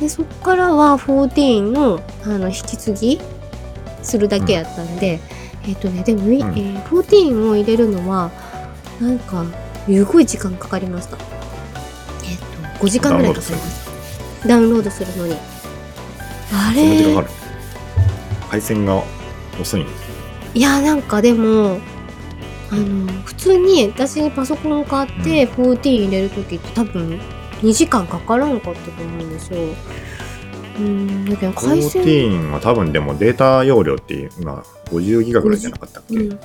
[0.00, 3.20] で、そっからは14の、あの、引き継ぎ
[4.02, 5.20] するだけやったんで、
[5.66, 8.30] えっ、とね、でも、いうんえー14を入れるのは、
[9.00, 9.44] なんか、
[9.86, 11.16] すごい時間かかりました。
[12.24, 12.38] えっ、
[12.78, 13.84] と、5時間ぐらいかかりまし
[14.42, 14.48] た。
[14.48, 15.34] ダウンロードするのに。
[16.52, 17.24] あれ？
[18.48, 19.02] 配線が
[19.60, 19.86] 遅いん
[20.54, 21.78] いや、なんかでも、
[22.70, 27.20] あの、普通に私パソコン買って14入れるときって多分
[27.62, 29.58] 2時間かからんかったと思うんですよ。
[30.78, 36.38] うん、だけど回線、14は多分でもデータ容量って今50ギガぐらいじゃなかったっけ、うん、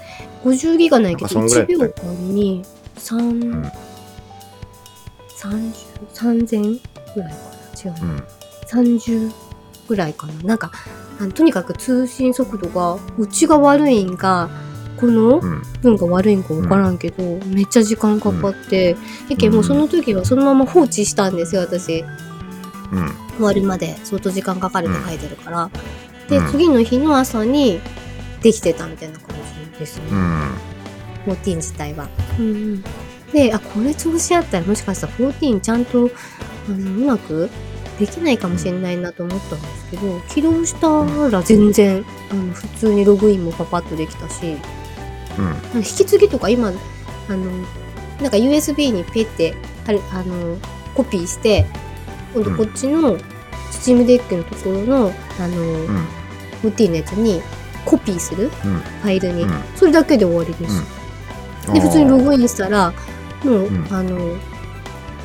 [0.43, 2.63] 50ギガないけどなんかそんぐらい1秒間に
[2.97, 3.71] 3、ん。
[5.37, 5.73] 30
[6.13, 6.81] 3000
[7.15, 7.37] ぐらいか
[7.85, 7.91] な？
[7.91, 8.23] 違うな、うん。
[8.95, 9.31] 30
[9.87, 10.33] ぐらいかな。
[10.43, 10.71] なんか
[11.19, 14.49] あのとにかく通信速度がうちが悪いんか
[14.97, 15.61] このうん。
[15.81, 18.95] 分が悪いんか分からんけど、めっちゃ時間かかって、
[19.29, 22.03] やけんもうその時はそのまま放置したんですよ私。
[22.91, 23.09] うん。
[23.35, 25.69] 終わるまで相当時間かかるって書いてるから、
[26.27, 26.47] で、うん。
[26.47, 27.81] 次の日の朝に
[28.45, 29.35] できてたみたいな感
[29.73, 30.53] じですね、うん。
[31.25, 32.07] 14自体は。
[32.37, 32.83] うんうん、
[33.33, 36.11] で、あ、これ調子あったらもしかしたら14ちゃんと
[36.69, 37.49] あのうまく
[37.97, 44.57] できないかもしれないなと思ったんですけど、起動したら全然あの普通にログインもパパッとできたし、
[45.73, 45.77] うん。
[45.77, 46.71] 引き継ぎとか今、あ
[47.35, 47.51] の、
[48.21, 49.55] なんか USB にペって
[49.87, 50.59] ある、あの、
[50.93, 51.65] コピーして、
[52.35, 53.17] 今度こっちの
[53.71, 56.07] Steam デックのところの、あの、うん。
[56.61, 57.41] 14のやつに
[57.85, 58.49] コピーするうん。
[58.49, 59.51] ファイルに、うん。
[59.75, 60.83] それだけで終わりです。
[61.71, 62.93] で、普通にログインしたら、
[63.43, 63.87] もう、うん。
[63.91, 64.35] あの、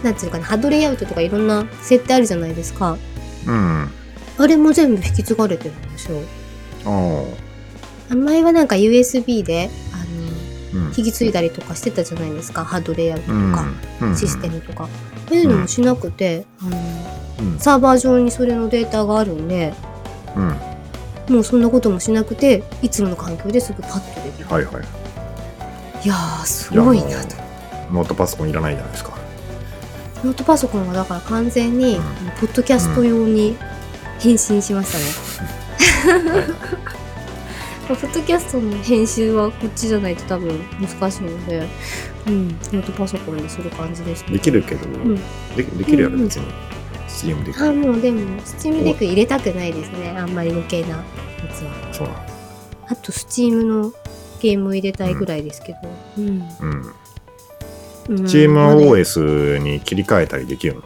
[0.03, 2.97] なんていうのかな、 HUD レイアウトとかいろんな設定あるじゃないですか。
[3.47, 3.91] うん。
[4.39, 6.19] あれも全部引き継がれてるんですよ。
[8.15, 10.89] 前はなんか USB で、あの、うん。
[10.97, 13.53] 引き継いだりとかしてたじゃないですか、ハードレイアウトとうん。
[13.53, 13.67] か、
[14.03, 14.17] うん。
[14.17, 14.89] システムとか。
[15.29, 16.77] そういうのもしなくて、あの、
[17.41, 17.59] うん。
[17.59, 19.75] サーバー上にそれのデータがあるんで、
[20.37, 20.70] うん
[21.31, 24.49] もうそんなこともしなくて、いつもの環境ですぐパッとできる。
[24.49, 24.85] はいはい。
[26.05, 27.37] いやー、すごいなと。
[27.93, 29.17] ノートパソコンいらないじゃないですか。
[30.25, 31.99] ノートパソコンはだから完全に、
[32.41, 33.57] ポッドキャスト用に
[34.19, 36.35] 変身しましたね。
[36.35, 36.91] はい
[37.91, 41.67] ポッドキャストの編集はこっちじゃないと多分難しいので、
[42.29, 45.17] うん、ノートパソコンでする感じです、できるけど、ん。
[45.57, 46.47] でできるやろ別に
[47.21, 50.11] CM できあ、るもうでも、スチームデック入れたくないですね。
[50.17, 50.97] あんまり余計なや
[51.53, 51.93] つは。
[51.93, 52.15] そうな
[52.89, 53.93] あと、スチームの
[54.41, 55.79] ゲームを入れたいぐらいですけど。
[56.19, 56.27] うん。
[56.29, 56.95] うんうん
[58.09, 60.83] CMOS に切り替えたりできる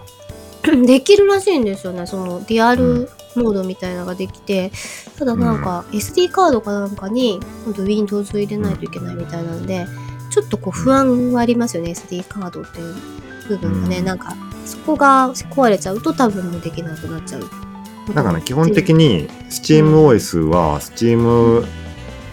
[0.68, 0.86] の？
[0.86, 2.06] できるらしいんですよね。
[2.06, 4.70] その、リアルモードみたいなのができて、
[5.18, 9.86] ただなんか、SD カードかなんかに、今度 Windows を入れないといけないみたいなんで、
[10.30, 12.94] ちょっとこう不安はありますよね、SD カードっていう
[13.48, 13.98] 部分がね。
[14.00, 17.42] うんなんか、そこが壊れちゃうと多分もうできなくなっちゃう。
[18.14, 21.66] だから基本的に SteamOS は Steam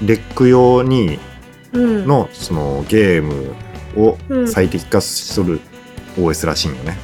[0.02, 1.20] Deck 用に
[1.74, 3.56] うん、のそのゲーム
[3.96, 5.62] をうん最適化する
[6.18, 6.98] OS らしいんよね。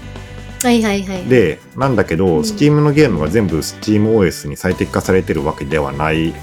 [0.64, 1.24] はいはいはい。
[1.26, 6.34] で、なんだけど、うん Steam のゲームが全部 SteamOS に最適化されてるわけではない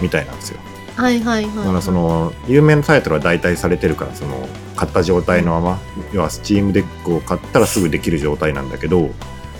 [0.00, 0.58] みたいなんですよ。
[0.96, 1.56] はいはいはい。
[1.56, 5.80] だからその有名なタイトルは最適化されてるからその買った状態のまま
[6.12, 9.10] 要は Steam デックを買ったらすぐできる状態なんだけど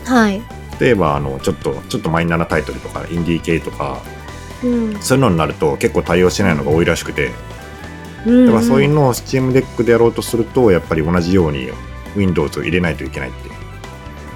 [0.04, 0.42] はい。
[0.80, 4.00] 例えばあのちょっとちょっとマイナーなタイトルとかインディー系とか
[4.62, 5.00] うん。
[5.00, 7.30] そういうのになると結構対応してないのが多いらしくて
[8.26, 11.68] うんだからそういうのを Steam デックでやろうとするとやっぱり同じように
[12.16, 13.54] Windows を入れないといけないっていう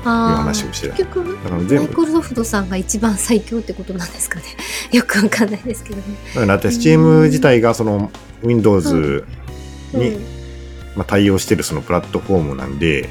[0.05, 4.45] 話をしてた結局、マだから全部イクロソフトさんが一番最強ってことなんですかね。
[4.93, 6.03] よくわかんないですけどね。
[6.29, 8.11] だからだって Steam 自体がその
[8.43, 9.25] Windows
[9.93, 10.38] に、うん
[10.99, 13.09] まあ、対応してるそのプラットフォームなんで。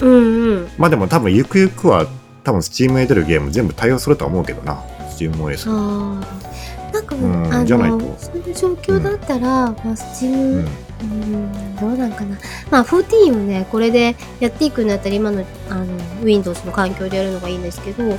[0.00, 0.68] うんうん。
[0.78, 2.06] まあでも多分ゆくゆくは
[2.42, 4.82] 多分 Steam へ出るゲーム全部対応するとは思うけどな。
[5.10, 6.92] SteamOS ああ。
[6.92, 7.98] なんか、うんあじゃないと。
[7.98, 10.66] の、そういう状況だったら、まあ、スチーム、うん。
[11.00, 12.38] うん、どうなんかな。
[12.70, 15.86] まあ、14をね、これでやっていくんだったら、今の、あの、
[16.24, 18.16] Windows の環境でやるのがいいんですけど、あの、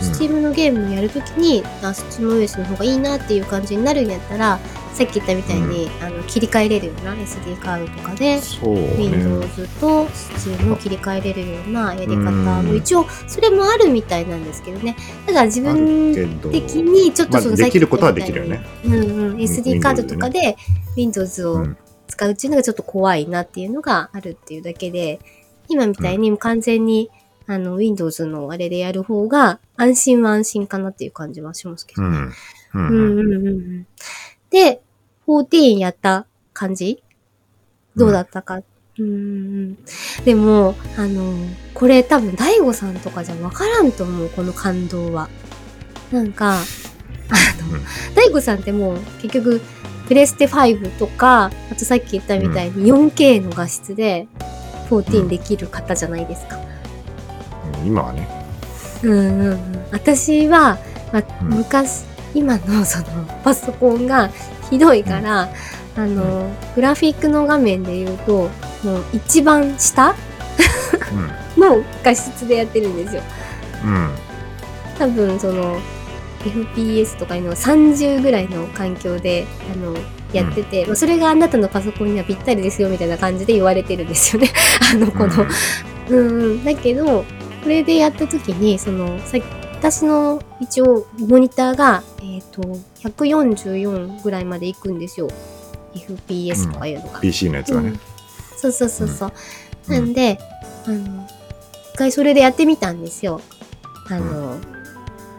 [0.00, 4.58] Steam のゲームをやるときに、あ、SteamOS の方がいいなっていう感じになるんやったら、
[4.96, 14.96] さっき言ったみたいに、あの、切り替えれるような SD カードとかで、そうね Windows と Steam を切り替えれるようなやり方もうん一応それもあるみたいなんですけどね。
[15.26, 19.06] だから自あ分的にちょっまあとそのさっきできることは言ったみたいにできるよね。
[19.12, 19.36] うんうん。
[19.36, 20.56] SD カードとかで
[20.96, 21.76] Windows をうん
[22.08, 25.20] 使うっていうのがちょっと怖いなっていうのがあるっていうだけで、
[25.68, 27.10] 今みたいに完全に
[27.46, 32.18] あの Windows のあれでやる方が安心は安心かなっていう感じはしますけどね。
[32.74, 32.88] うん。
[32.88, 33.86] ううんんうんうんうん。
[34.50, 34.82] で、
[35.26, 37.02] 14やった感じ？
[37.96, 38.60] どうだったか？
[38.98, 39.78] うんうんうん。
[40.24, 41.34] でも、あの、
[41.74, 45.28] これ多分、大悟さんとかじゃわからんと思う、この感動は。
[46.10, 46.56] なんか、あ
[47.62, 47.84] の、うん
[48.14, 49.60] 大悟さんってもう結局、
[50.06, 54.28] プレステ5とか、あとさっき言ったみたいに 4K の画質で
[54.88, 56.58] 14できる方じゃないですか。
[57.80, 58.28] うん今はね。
[59.02, 60.78] うんうんうん、私は、
[61.12, 64.30] ま昔今のそのパソコンが
[64.70, 65.48] ひどいから、
[65.96, 68.50] あのグラフィックの画面で言うと
[68.84, 70.14] もう一番下
[71.56, 73.22] の画質でやってるんですよ。
[73.84, 73.94] うん。
[73.94, 74.10] うん。
[74.98, 75.78] 多分その
[76.44, 79.94] FPS とかいうのを30ぐらいの環境であの
[80.32, 84.50] やってて、まあそれがあなたのパソコンにはぴったりですよみたいな感じで言われてるんですよね。
[84.92, 85.46] あのこの、
[86.10, 87.24] うんうん、だけど
[87.62, 89.38] これでやった時にそのさ
[89.78, 92.62] 私の一応モニターが、えっと
[93.00, 95.28] 144ぐらいまで行くんですよ
[95.94, 97.20] FPS とかいうのが。
[97.20, 98.00] PC のやつがねうん。
[98.56, 99.28] そうそうそうそう。
[99.28, 99.36] うん
[99.88, 100.38] なんで
[100.86, 101.28] あの
[101.94, 103.40] 一回それでやってみたんですよ
[104.08, 104.58] あの、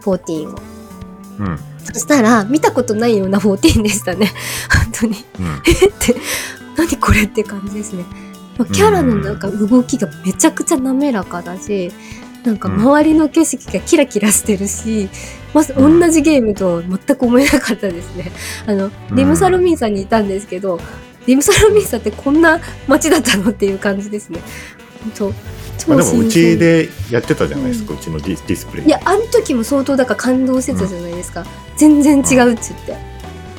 [0.02, 0.60] 14を。
[1.40, 1.60] うん。
[1.84, 4.32] そしたら見たことないような14でしたね
[4.72, 5.26] 本当に。
[5.40, 5.62] うん。
[5.66, 5.88] え？
[5.88, 6.16] って
[6.78, 8.06] 何これって感じですね。
[8.58, 11.92] まあキャラのなんか動きがめちゃくちゃ滑らかだし、
[12.44, 15.10] なんか周りの景色がキラキラしてるし、
[15.54, 18.32] まずうん同じゲームとは全く思えなかったですね。
[18.66, 20.80] あの、リムサロミンサにいたんですけど、
[21.26, 24.40] リムサロミンサってこんな街だったのっていう感じですね。
[25.04, 25.34] 本当
[25.78, 28.86] 超まあでもうちでやってたじゃないですか、うちのディスプレイ。
[28.86, 31.46] いや、あの時も相当だから感動してたじゃないですか。
[31.76, 32.98] 全然違うっちって。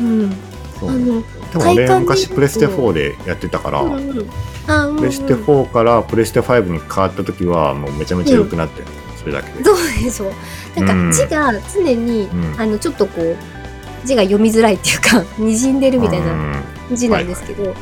[0.01, 0.33] うん。
[0.79, 1.59] そうあの、で
[1.89, 4.31] も昔プレステ4でやってたから、うんうん
[4.67, 4.99] あうんうん。
[4.99, 9.65] プレステ4からプレステ5に変わった時はもうめちゃめちゃ良くなってる、それだけで。
[9.65, 10.33] そうでしょ。
[10.81, 12.61] なんか字が常に、うん。
[12.61, 13.37] あのちょっとこう
[14.07, 17.73] 字が読みづらいっていうか 滲んでるみたいなな字なんですけど、うん。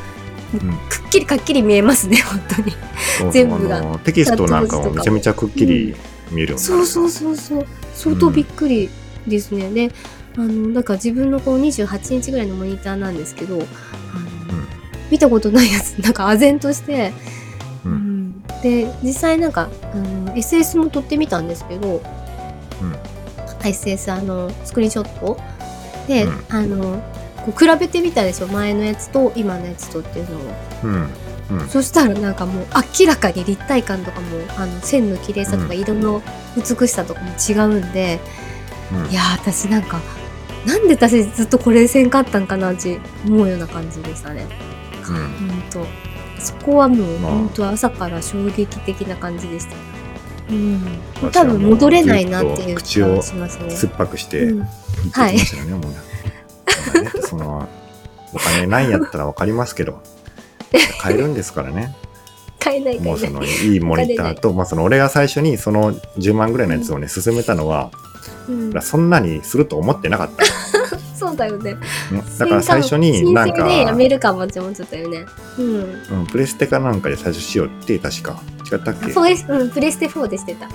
[0.88, 2.40] くっきりかっきり見えますね 本
[3.18, 3.32] 当に。
[3.32, 3.82] 全部が。
[4.04, 5.96] テキストなんかもめちゃめちゃくっきり
[6.30, 7.66] 見えるようになるそうそうそうそう。
[7.94, 8.88] 相当びっくり
[9.26, 9.70] ですね。
[9.70, 9.92] で
[10.36, 13.66] あのだから自分のこう28インチぐらいのモニターなんですけどあの、うん
[15.10, 17.12] 見たことないやつなんか唖然として、
[17.84, 17.92] うん。
[17.92, 18.42] うん。
[18.62, 22.02] で実際なんかあの SS も撮ってみたんですけど、
[23.60, 25.38] SS あのスクリーンショット。
[26.08, 26.44] で、うん。
[26.48, 27.02] あの
[27.44, 30.42] こう比べてみたでしょ前のやつと今のやつとっていうのを。
[30.84, 31.60] うん。
[31.60, 31.68] うん。
[31.68, 32.66] そしたらなんかもう
[32.98, 35.80] 明らかに立体感とかもあの線の綺麗さとかうん。
[35.80, 36.22] 色の
[36.56, 38.18] 美しさとかも違うんで、
[38.92, 39.10] うん。
[39.10, 40.00] いやー私なんか
[40.66, 44.46] なんで私ずっとこれせんかったんかなって思うような感じでしたね。
[45.08, 45.48] うん。
[45.48, 45.86] ほんと
[46.38, 47.32] そこはもうまあ。
[47.32, 49.76] 本当朝から衝撃的な感じでした。
[50.48, 51.00] うん、
[51.32, 53.70] 多分戻れないなっていう気がしますね。
[53.70, 54.56] 酸っぱくしてうん。
[54.58, 57.68] 言ってきましたよね、もうねその
[58.32, 60.02] お金ないんやったらわかりますけど。
[61.00, 61.94] 買えるんですからね。
[62.58, 63.08] 買えない買えない。
[63.08, 67.90] もうそのいいモニターと、まあ、その俺が最初にその10万ぐらいのやつをね勧めたのは、
[68.48, 70.44] うん、そんなにすると思ってなかった。
[71.16, 71.76] そうだよね。
[72.12, 72.38] うん。
[72.38, 75.24] だから最初になんか、やめるかもって思っちゃったよね。
[75.58, 75.74] うん。
[76.20, 78.40] うん、プレステかなんかで最初しようって確か。
[78.70, 79.12] 違ったっけ？
[79.12, 80.68] プレスうん、プレステ4でしてた。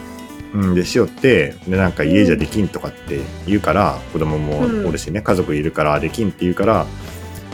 [0.54, 4.88] うん、でしよってでなんか家じゃできんとかって言うから、子供もうん。
[4.88, 5.22] おるしね。
[5.22, 6.86] 家族いるからできんって言うから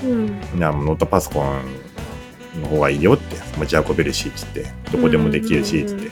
[0.03, 0.39] うん。
[0.59, 6.11] なノートパソコンの方がいいよって持ち運べるしっつってどこでもできるしっつって、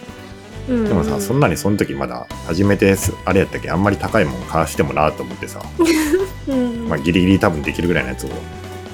[0.69, 0.85] うん。
[0.85, 5.61] でもさ、そんなにその時まだ初めてすあれやったっけあんまり高いもん買わしてもなと思ってさ、
[6.47, 6.89] うん。
[6.89, 8.29] まあ、ギリギリ多分できるぐらいのやつを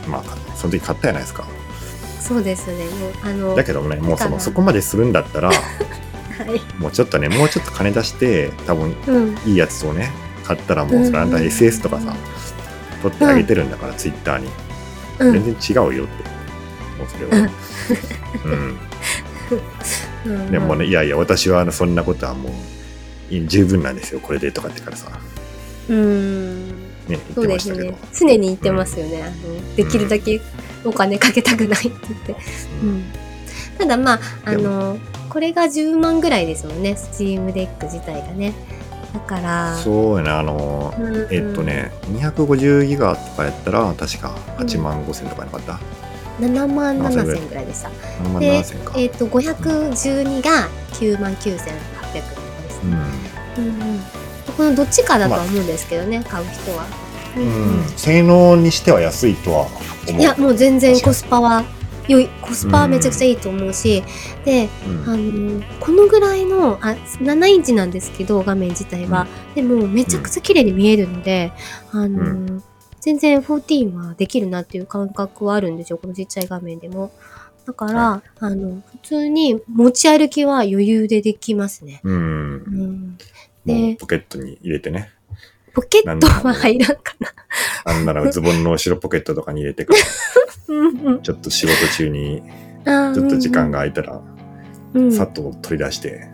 [0.08, 0.24] まあ
[0.56, 1.46] その時買ったじゃないですか。
[2.20, 2.86] そうですね。
[2.86, 6.62] もうあのだけどねもうそのそこまでするんだったらはい。
[6.82, 9.38] もうちょっとねもうちょっと金出して多分うん。
[9.46, 10.12] いいやつをね
[10.44, 12.16] 買ったらもうそれあんたうん SS とかさ
[13.02, 14.48] 取ってあげてるんだから、ツイッターに。
[15.20, 15.34] うん。
[15.34, 16.24] 全然違うよって。
[17.00, 17.50] もうそれは。
[18.46, 18.78] うん
[20.26, 20.52] うん。
[20.52, 25.10] でもねいやいや私はあのそんなことはもうい十分なんですよこれでとかってからさ。
[25.90, 26.68] うん。
[26.70, 26.74] ね
[27.08, 27.92] 言っそうですてましたけど。
[27.92, 27.98] ね。
[28.14, 30.42] 常に言ってますよね、あのできるだけ
[30.84, 32.36] お金かけたくないって言って、
[32.84, 33.04] うん、
[33.78, 34.98] ただまああの
[35.30, 38.54] これが10万ぐらいですもんね Steam Deck 自体がね。
[39.14, 41.28] だからそうやねあのうん。
[41.32, 45.80] えっとね250ギガとかやったら確か8万5千とかなかった、
[46.39, 47.48] 7万7 7000千。
[47.50, 47.89] ぐらいでした。
[47.89, 52.22] 7万で7千か、えっ、と512が9万9800円で
[52.70, 52.84] す。
[52.84, 52.98] ね、
[53.58, 54.00] うんうん。
[54.58, 56.86] このどっちかだとは思うんですけどね、買う人は、
[57.36, 57.44] うん。
[57.44, 57.88] うんうん。
[57.89, 59.62] 性能にしては安いとは
[60.08, 60.22] 思う。
[60.22, 61.63] いやもう全然コスパは
[62.08, 64.04] 良いコスパはめちゃくちゃいいと思うし、
[64.46, 65.10] でうん。
[65.10, 71.54] あのこのぐらいのあ7インチなんですけど画面自体は、でもめちゃくちゃ綺麗に見えるので、
[71.91, 72.63] あのう
[73.02, 77.12] 全然14はできるなっていう感覚はあるんですよこのちっちゃい画面でも。
[77.66, 82.16] だから、あの普通に持ち歩きは余裕でできますね、うん。
[82.16, 83.18] うん、
[83.66, 85.12] でポケットに入れてね。
[85.74, 87.30] ポケットは入らんかな。
[87.94, 90.00] なんならズボンの後ろポケットとかに入れてくる
[91.22, 92.42] ちょっと仕事中に
[92.86, 94.22] ちょっと時間が空いたら
[94.94, 95.12] うん。
[95.12, 96.28] さっと取り出して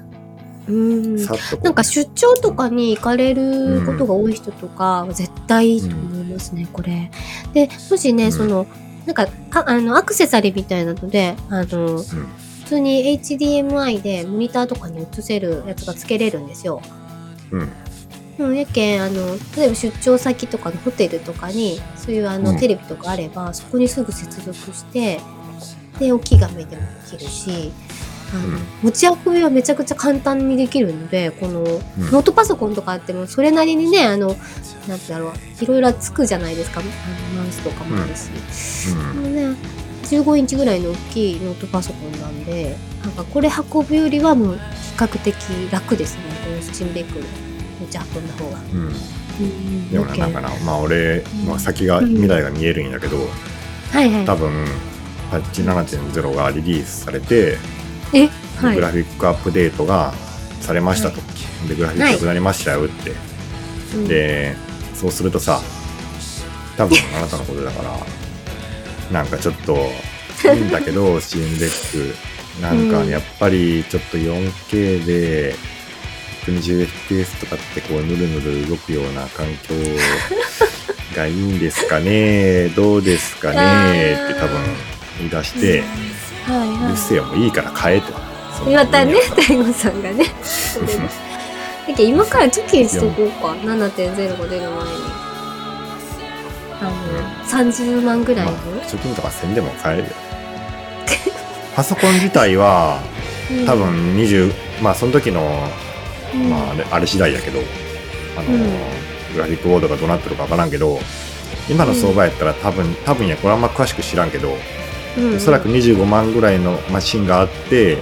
[0.68, 0.74] う
[1.16, 1.20] ん。
[1.20, 1.66] さっとこう。
[1.66, 7.12] なんか出張とかに行かれることが多い人とかは絶対いいと思いますね、これ。
[7.54, 8.32] で、もしね、うん。
[8.32, 8.68] その、
[9.06, 12.26] なんかああのアクセサリーみたいなので、あの、普
[12.66, 16.82] 通に HDMI でモニターとかに映せるやつがつけれるんですよ。
[17.52, 17.72] うん。
[18.40, 22.58] うん、やけん、あの、例えば出張先とかのホテルとかに、そういうあの、うん。
[22.58, 25.20] テレビとかあれば、そこにすぐ接続して、
[25.98, 27.72] で、大きい画面でもできるし、
[28.34, 28.60] あの、うん。
[28.84, 31.72] 持ち運びはめちゃくちゃ簡単にできるので、この、うん。
[32.12, 34.36] ノートパソコンとかあっても、それなりにね、あの、
[34.88, 36.90] なんてだろう、いろいろつくじゃないですか、あの
[37.42, 38.90] マウスとかもあるし。
[38.92, 39.24] うん。
[39.24, 39.56] このね、
[40.04, 44.60] 15インチぐらいの大きいノートパソコンなんで、なんかこれ運ぶよりはもう比
[44.98, 45.36] 較的
[45.72, 47.20] 楽ですね、この Steam Deck
[47.80, 48.58] 持ち運んだ方が。
[48.74, 48.96] うん。
[49.40, 49.92] うん。
[49.92, 53.18] でもねなんかなまあ俺、まあ、先がうん未来が見えるんやけど
[53.92, 54.26] はいはい。
[54.26, 54.66] 多分
[55.30, 57.58] パッチ7.0がリリースされて、
[58.14, 58.76] えはい。
[58.76, 58.82] グ。
[58.82, 60.14] ラフィックアップデートが
[60.62, 61.22] されましたと、
[61.68, 64.56] でグラフィック良くなりましたよって、うんで
[64.94, 65.62] そうするとさ
[66.76, 67.98] 多分あなたのことだから
[69.12, 69.76] なんかちょっと
[70.54, 72.14] いいんだけど Steam デッ
[72.58, 75.56] クなんかうんやっぱりちょっと 4K で
[76.46, 79.76] 120fps とかってこうぬるぬる動くような環境
[81.16, 84.60] がいいんですかねどうですかねって多分
[85.20, 85.84] 言い出して、
[86.48, 86.88] はいはい。
[86.88, 88.14] うるせえよもういいから買えと。
[88.72, 90.26] またね大悟さんがね。
[91.88, 93.50] だけど今からチェキしとこうか。
[93.64, 95.18] 7.0が出る前に。
[96.80, 96.92] あの、
[97.48, 98.52] 30万ぐらいの。
[98.52, 100.10] まあ、貯金とかせんでも買えるよ。
[101.76, 103.00] パソコン自体は
[103.52, 105.42] うん多、分20、まあその時の、
[106.34, 107.60] うんまああれあれ次第やけど、
[108.36, 108.62] あの、うん
[109.34, 111.00] グラフィックボードがどうなってるかわからんけど、
[111.70, 114.58] 今の相場やったら多分、多分や、これあんま詳しく知らんけど、
[115.18, 117.98] うんおそらく25万ぐらいのマシンがあって、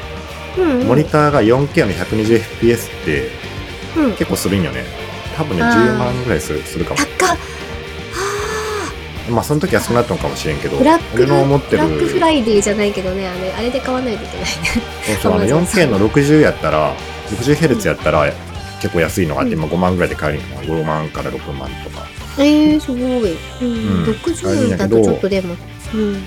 [0.58, 0.88] うんうん。
[0.88, 3.30] モニターが 4K の 120fps って
[3.98, 4.12] うん。
[4.12, 4.84] 結構するんよね。
[5.36, 5.96] 多分ね、あー。
[5.96, 7.00] 10万ぐらいするするかも。
[9.30, 14.48] まあその時は少なかったのかもしれんけど、俺の持ってるブラックフライデーじゃないけどね、あれ、あれで買わないといけないね。
[15.08, 16.94] そうそうあの Amazon さん 4K の60やったら
[17.32, 18.32] 60Hz やったら
[18.82, 19.64] 結構安いのがあって、うん。
[19.64, 20.68] 今5万ぐらいで買えるのかな。
[20.68, 22.06] 5万から6万とか。
[22.38, 23.38] えー、すごい。
[23.62, 23.68] うん。
[23.68, 24.04] うん。
[24.04, 25.56] 60だとちょっとでも、
[25.94, 26.22] うん、ね、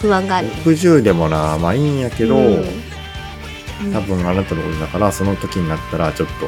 [0.00, 0.48] 不安がある。
[0.48, 0.54] ね。
[0.64, 2.64] 60でもなまあいいんやけど、うん。
[3.92, 6.46] 多分あなたのことだからその時になったらちょっと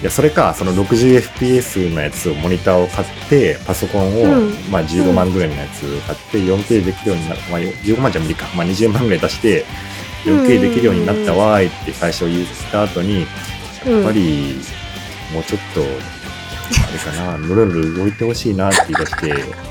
[0.00, 4.54] いやそれかその 60fps のやつをモニターを買ってパソコンを、うん。
[4.70, 9.66] まあ15万ぐらいのやつ買って 4K できるようになる、まあ、15万じゃ無理か、まあ、20万ぐらい出して
[10.24, 13.26] 4K できるようになったわーいって最初言った後に、
[13.86, 13.92] うん。
[13.96, 14.56] やっぱり
[15.34, 19.69] もうちょっとあれかなぬるぬる動いてほしいなって言い出して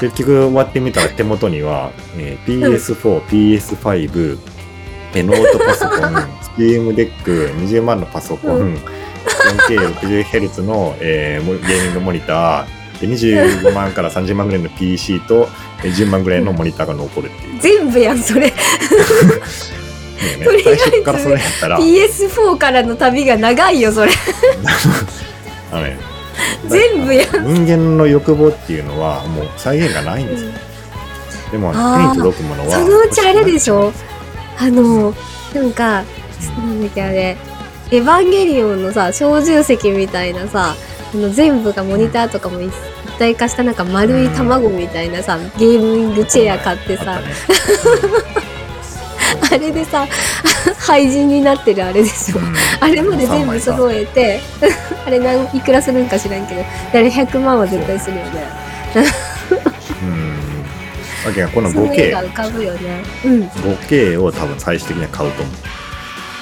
[0.00, 4.38] 結局終わってみたら手元には、えー PS4、PS5
[5.14, 6.14] えノートパソコン
[6.56, 8.74] Steam デック20万のパソコン、うん。
[9.68, 15.48] 4K60Hz の、えーモゲーミングモニターで25万から30万ぐらいの PC と
[15.84, 17.60] えー10万ぐらいのモニターが残るっていう。
[17.60, 18.40] 全部やん、それ。
[18.40, 18.52] ね
[20.44, 21.78] とりあえず最初からそれやったら。
[21.78, 24.10] PS4 からの旅が長いよそれ。
[25.72, 25.98] あのね
[26.68, 30.52] 全部や人間の欲望っていうのはもう再現がないんですよ、
[31.52, 33.92] でもあー手に届くものはそのうちあれでしょ？
[34.58, 35.14] あの
[35.54, 36.04] なんか
[36.56, 37.36] なんだっけあれ。
[37.90, 40.74] エヴァンゲリオンのさ小重石みたいなさ
[41.14, 42.70] あの全部がモニターとかも一
[43.18, 47.18] 体化したなんか丸い卵みたいなさゲーミングチェア買ってさ。
[47.20, 47.26] ね
[49.50, 50.06] あれでさ
[50.78, 52.54] 廃人になってるあれでしょうん。
[52.80, 54.40] あれまで全部揃えて
[55.06, 58.30] あれなんいくらするんか知らんけどあれ100万は絶対するよね。
[60.02, 60.36] うん。
[61.24, 63.02] だけどこのその絵 5K が浮かぶよね。
[63.24, 63.42] うん。
[63.44, 65.54] 5K を多分最終的には買うと思う。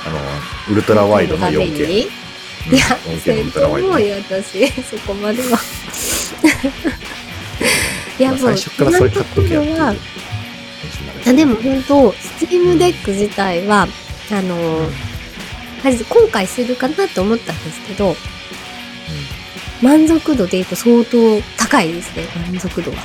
[0.06, 0.18] あの
[0.70, 2.08] ウルトラワイドの 4K い
[2.72, 3.12] や、うん。
[3.14, 3.88] 4K のウそうルトラワイド。
[3.88, 4.68] ね思うよ、私。
[4.82, 5.58] そこまでは。
[8.18, 9.62] いや、もう、最初からそれ買っとけよ
[11.26, 13.88] やでも本当、 Steam Deck 自体は、
[14.30, 14.88] あの、
[15.82, 18.14] マジで後悔するかなと思ったんですけど、
[19.82, 22.98] 満足度で言うと相当高いですね、満足度は。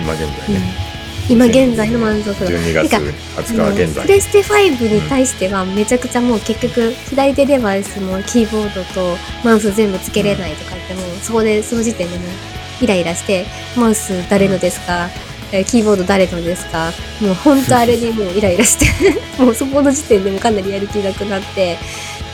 [0.00, 0.82] 今現在ね、
[1.28, 2.46] 今現在の満足度。
[2.46, 3.10] 12月なんか
[3.42, 13.44] 20日は現在プレステ5に対してはめちゃくちゃもう結局左手デバイスもキーボードとマウス全部つけれないとか言ってもそこでその時点でもうイライラして
[13.76, 15.08] マウス誰のですか
[15.52, 16.92] えーキーボード誰のですか？
[17.20, 18.86] もう本当あれにもうイライラして
[19.42, 21.78] もうそこの時点でもかなりやる気なくなって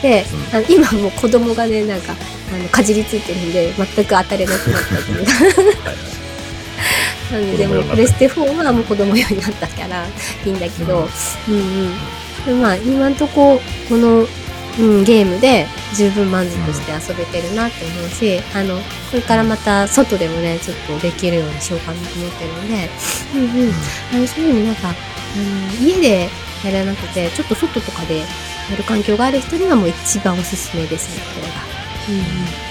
[0.02, 2.14] で、うあの今もう子供がねなんか
[2.54, 5.26] あのかじりついてるんで全く当たれなくなったっていう。
[5.26, 5.32] か
[7.32, 10.06] なのでもうプレステ4はもう子供用になったから
[10.46, 11.06] いいんだけど、
[11.48, 11.94] うんうん。
[12.46, 14.26] でまあ今んとここの、
[14.78, 15.66] うん、ゲームで
[15.96, 18.82] 十分満足して遊べてるなって思うし、あのこ
[19.14, 22.88] れからまた外でもねちょっとできるようにしようかなと思ってるので、
[23.34, 23.72] うんうん、
[24.14, 24.94] あのそういうのなんか、
[25.36, 26.28] うん、家で
[26.64, 28.24] やらなくてちょっと外とかでや
[28.76, 31.54] る環境がある人にはもう一番おすすめですねこれが。
[32.08, 32.14] うん
[32.62, 32.67] うん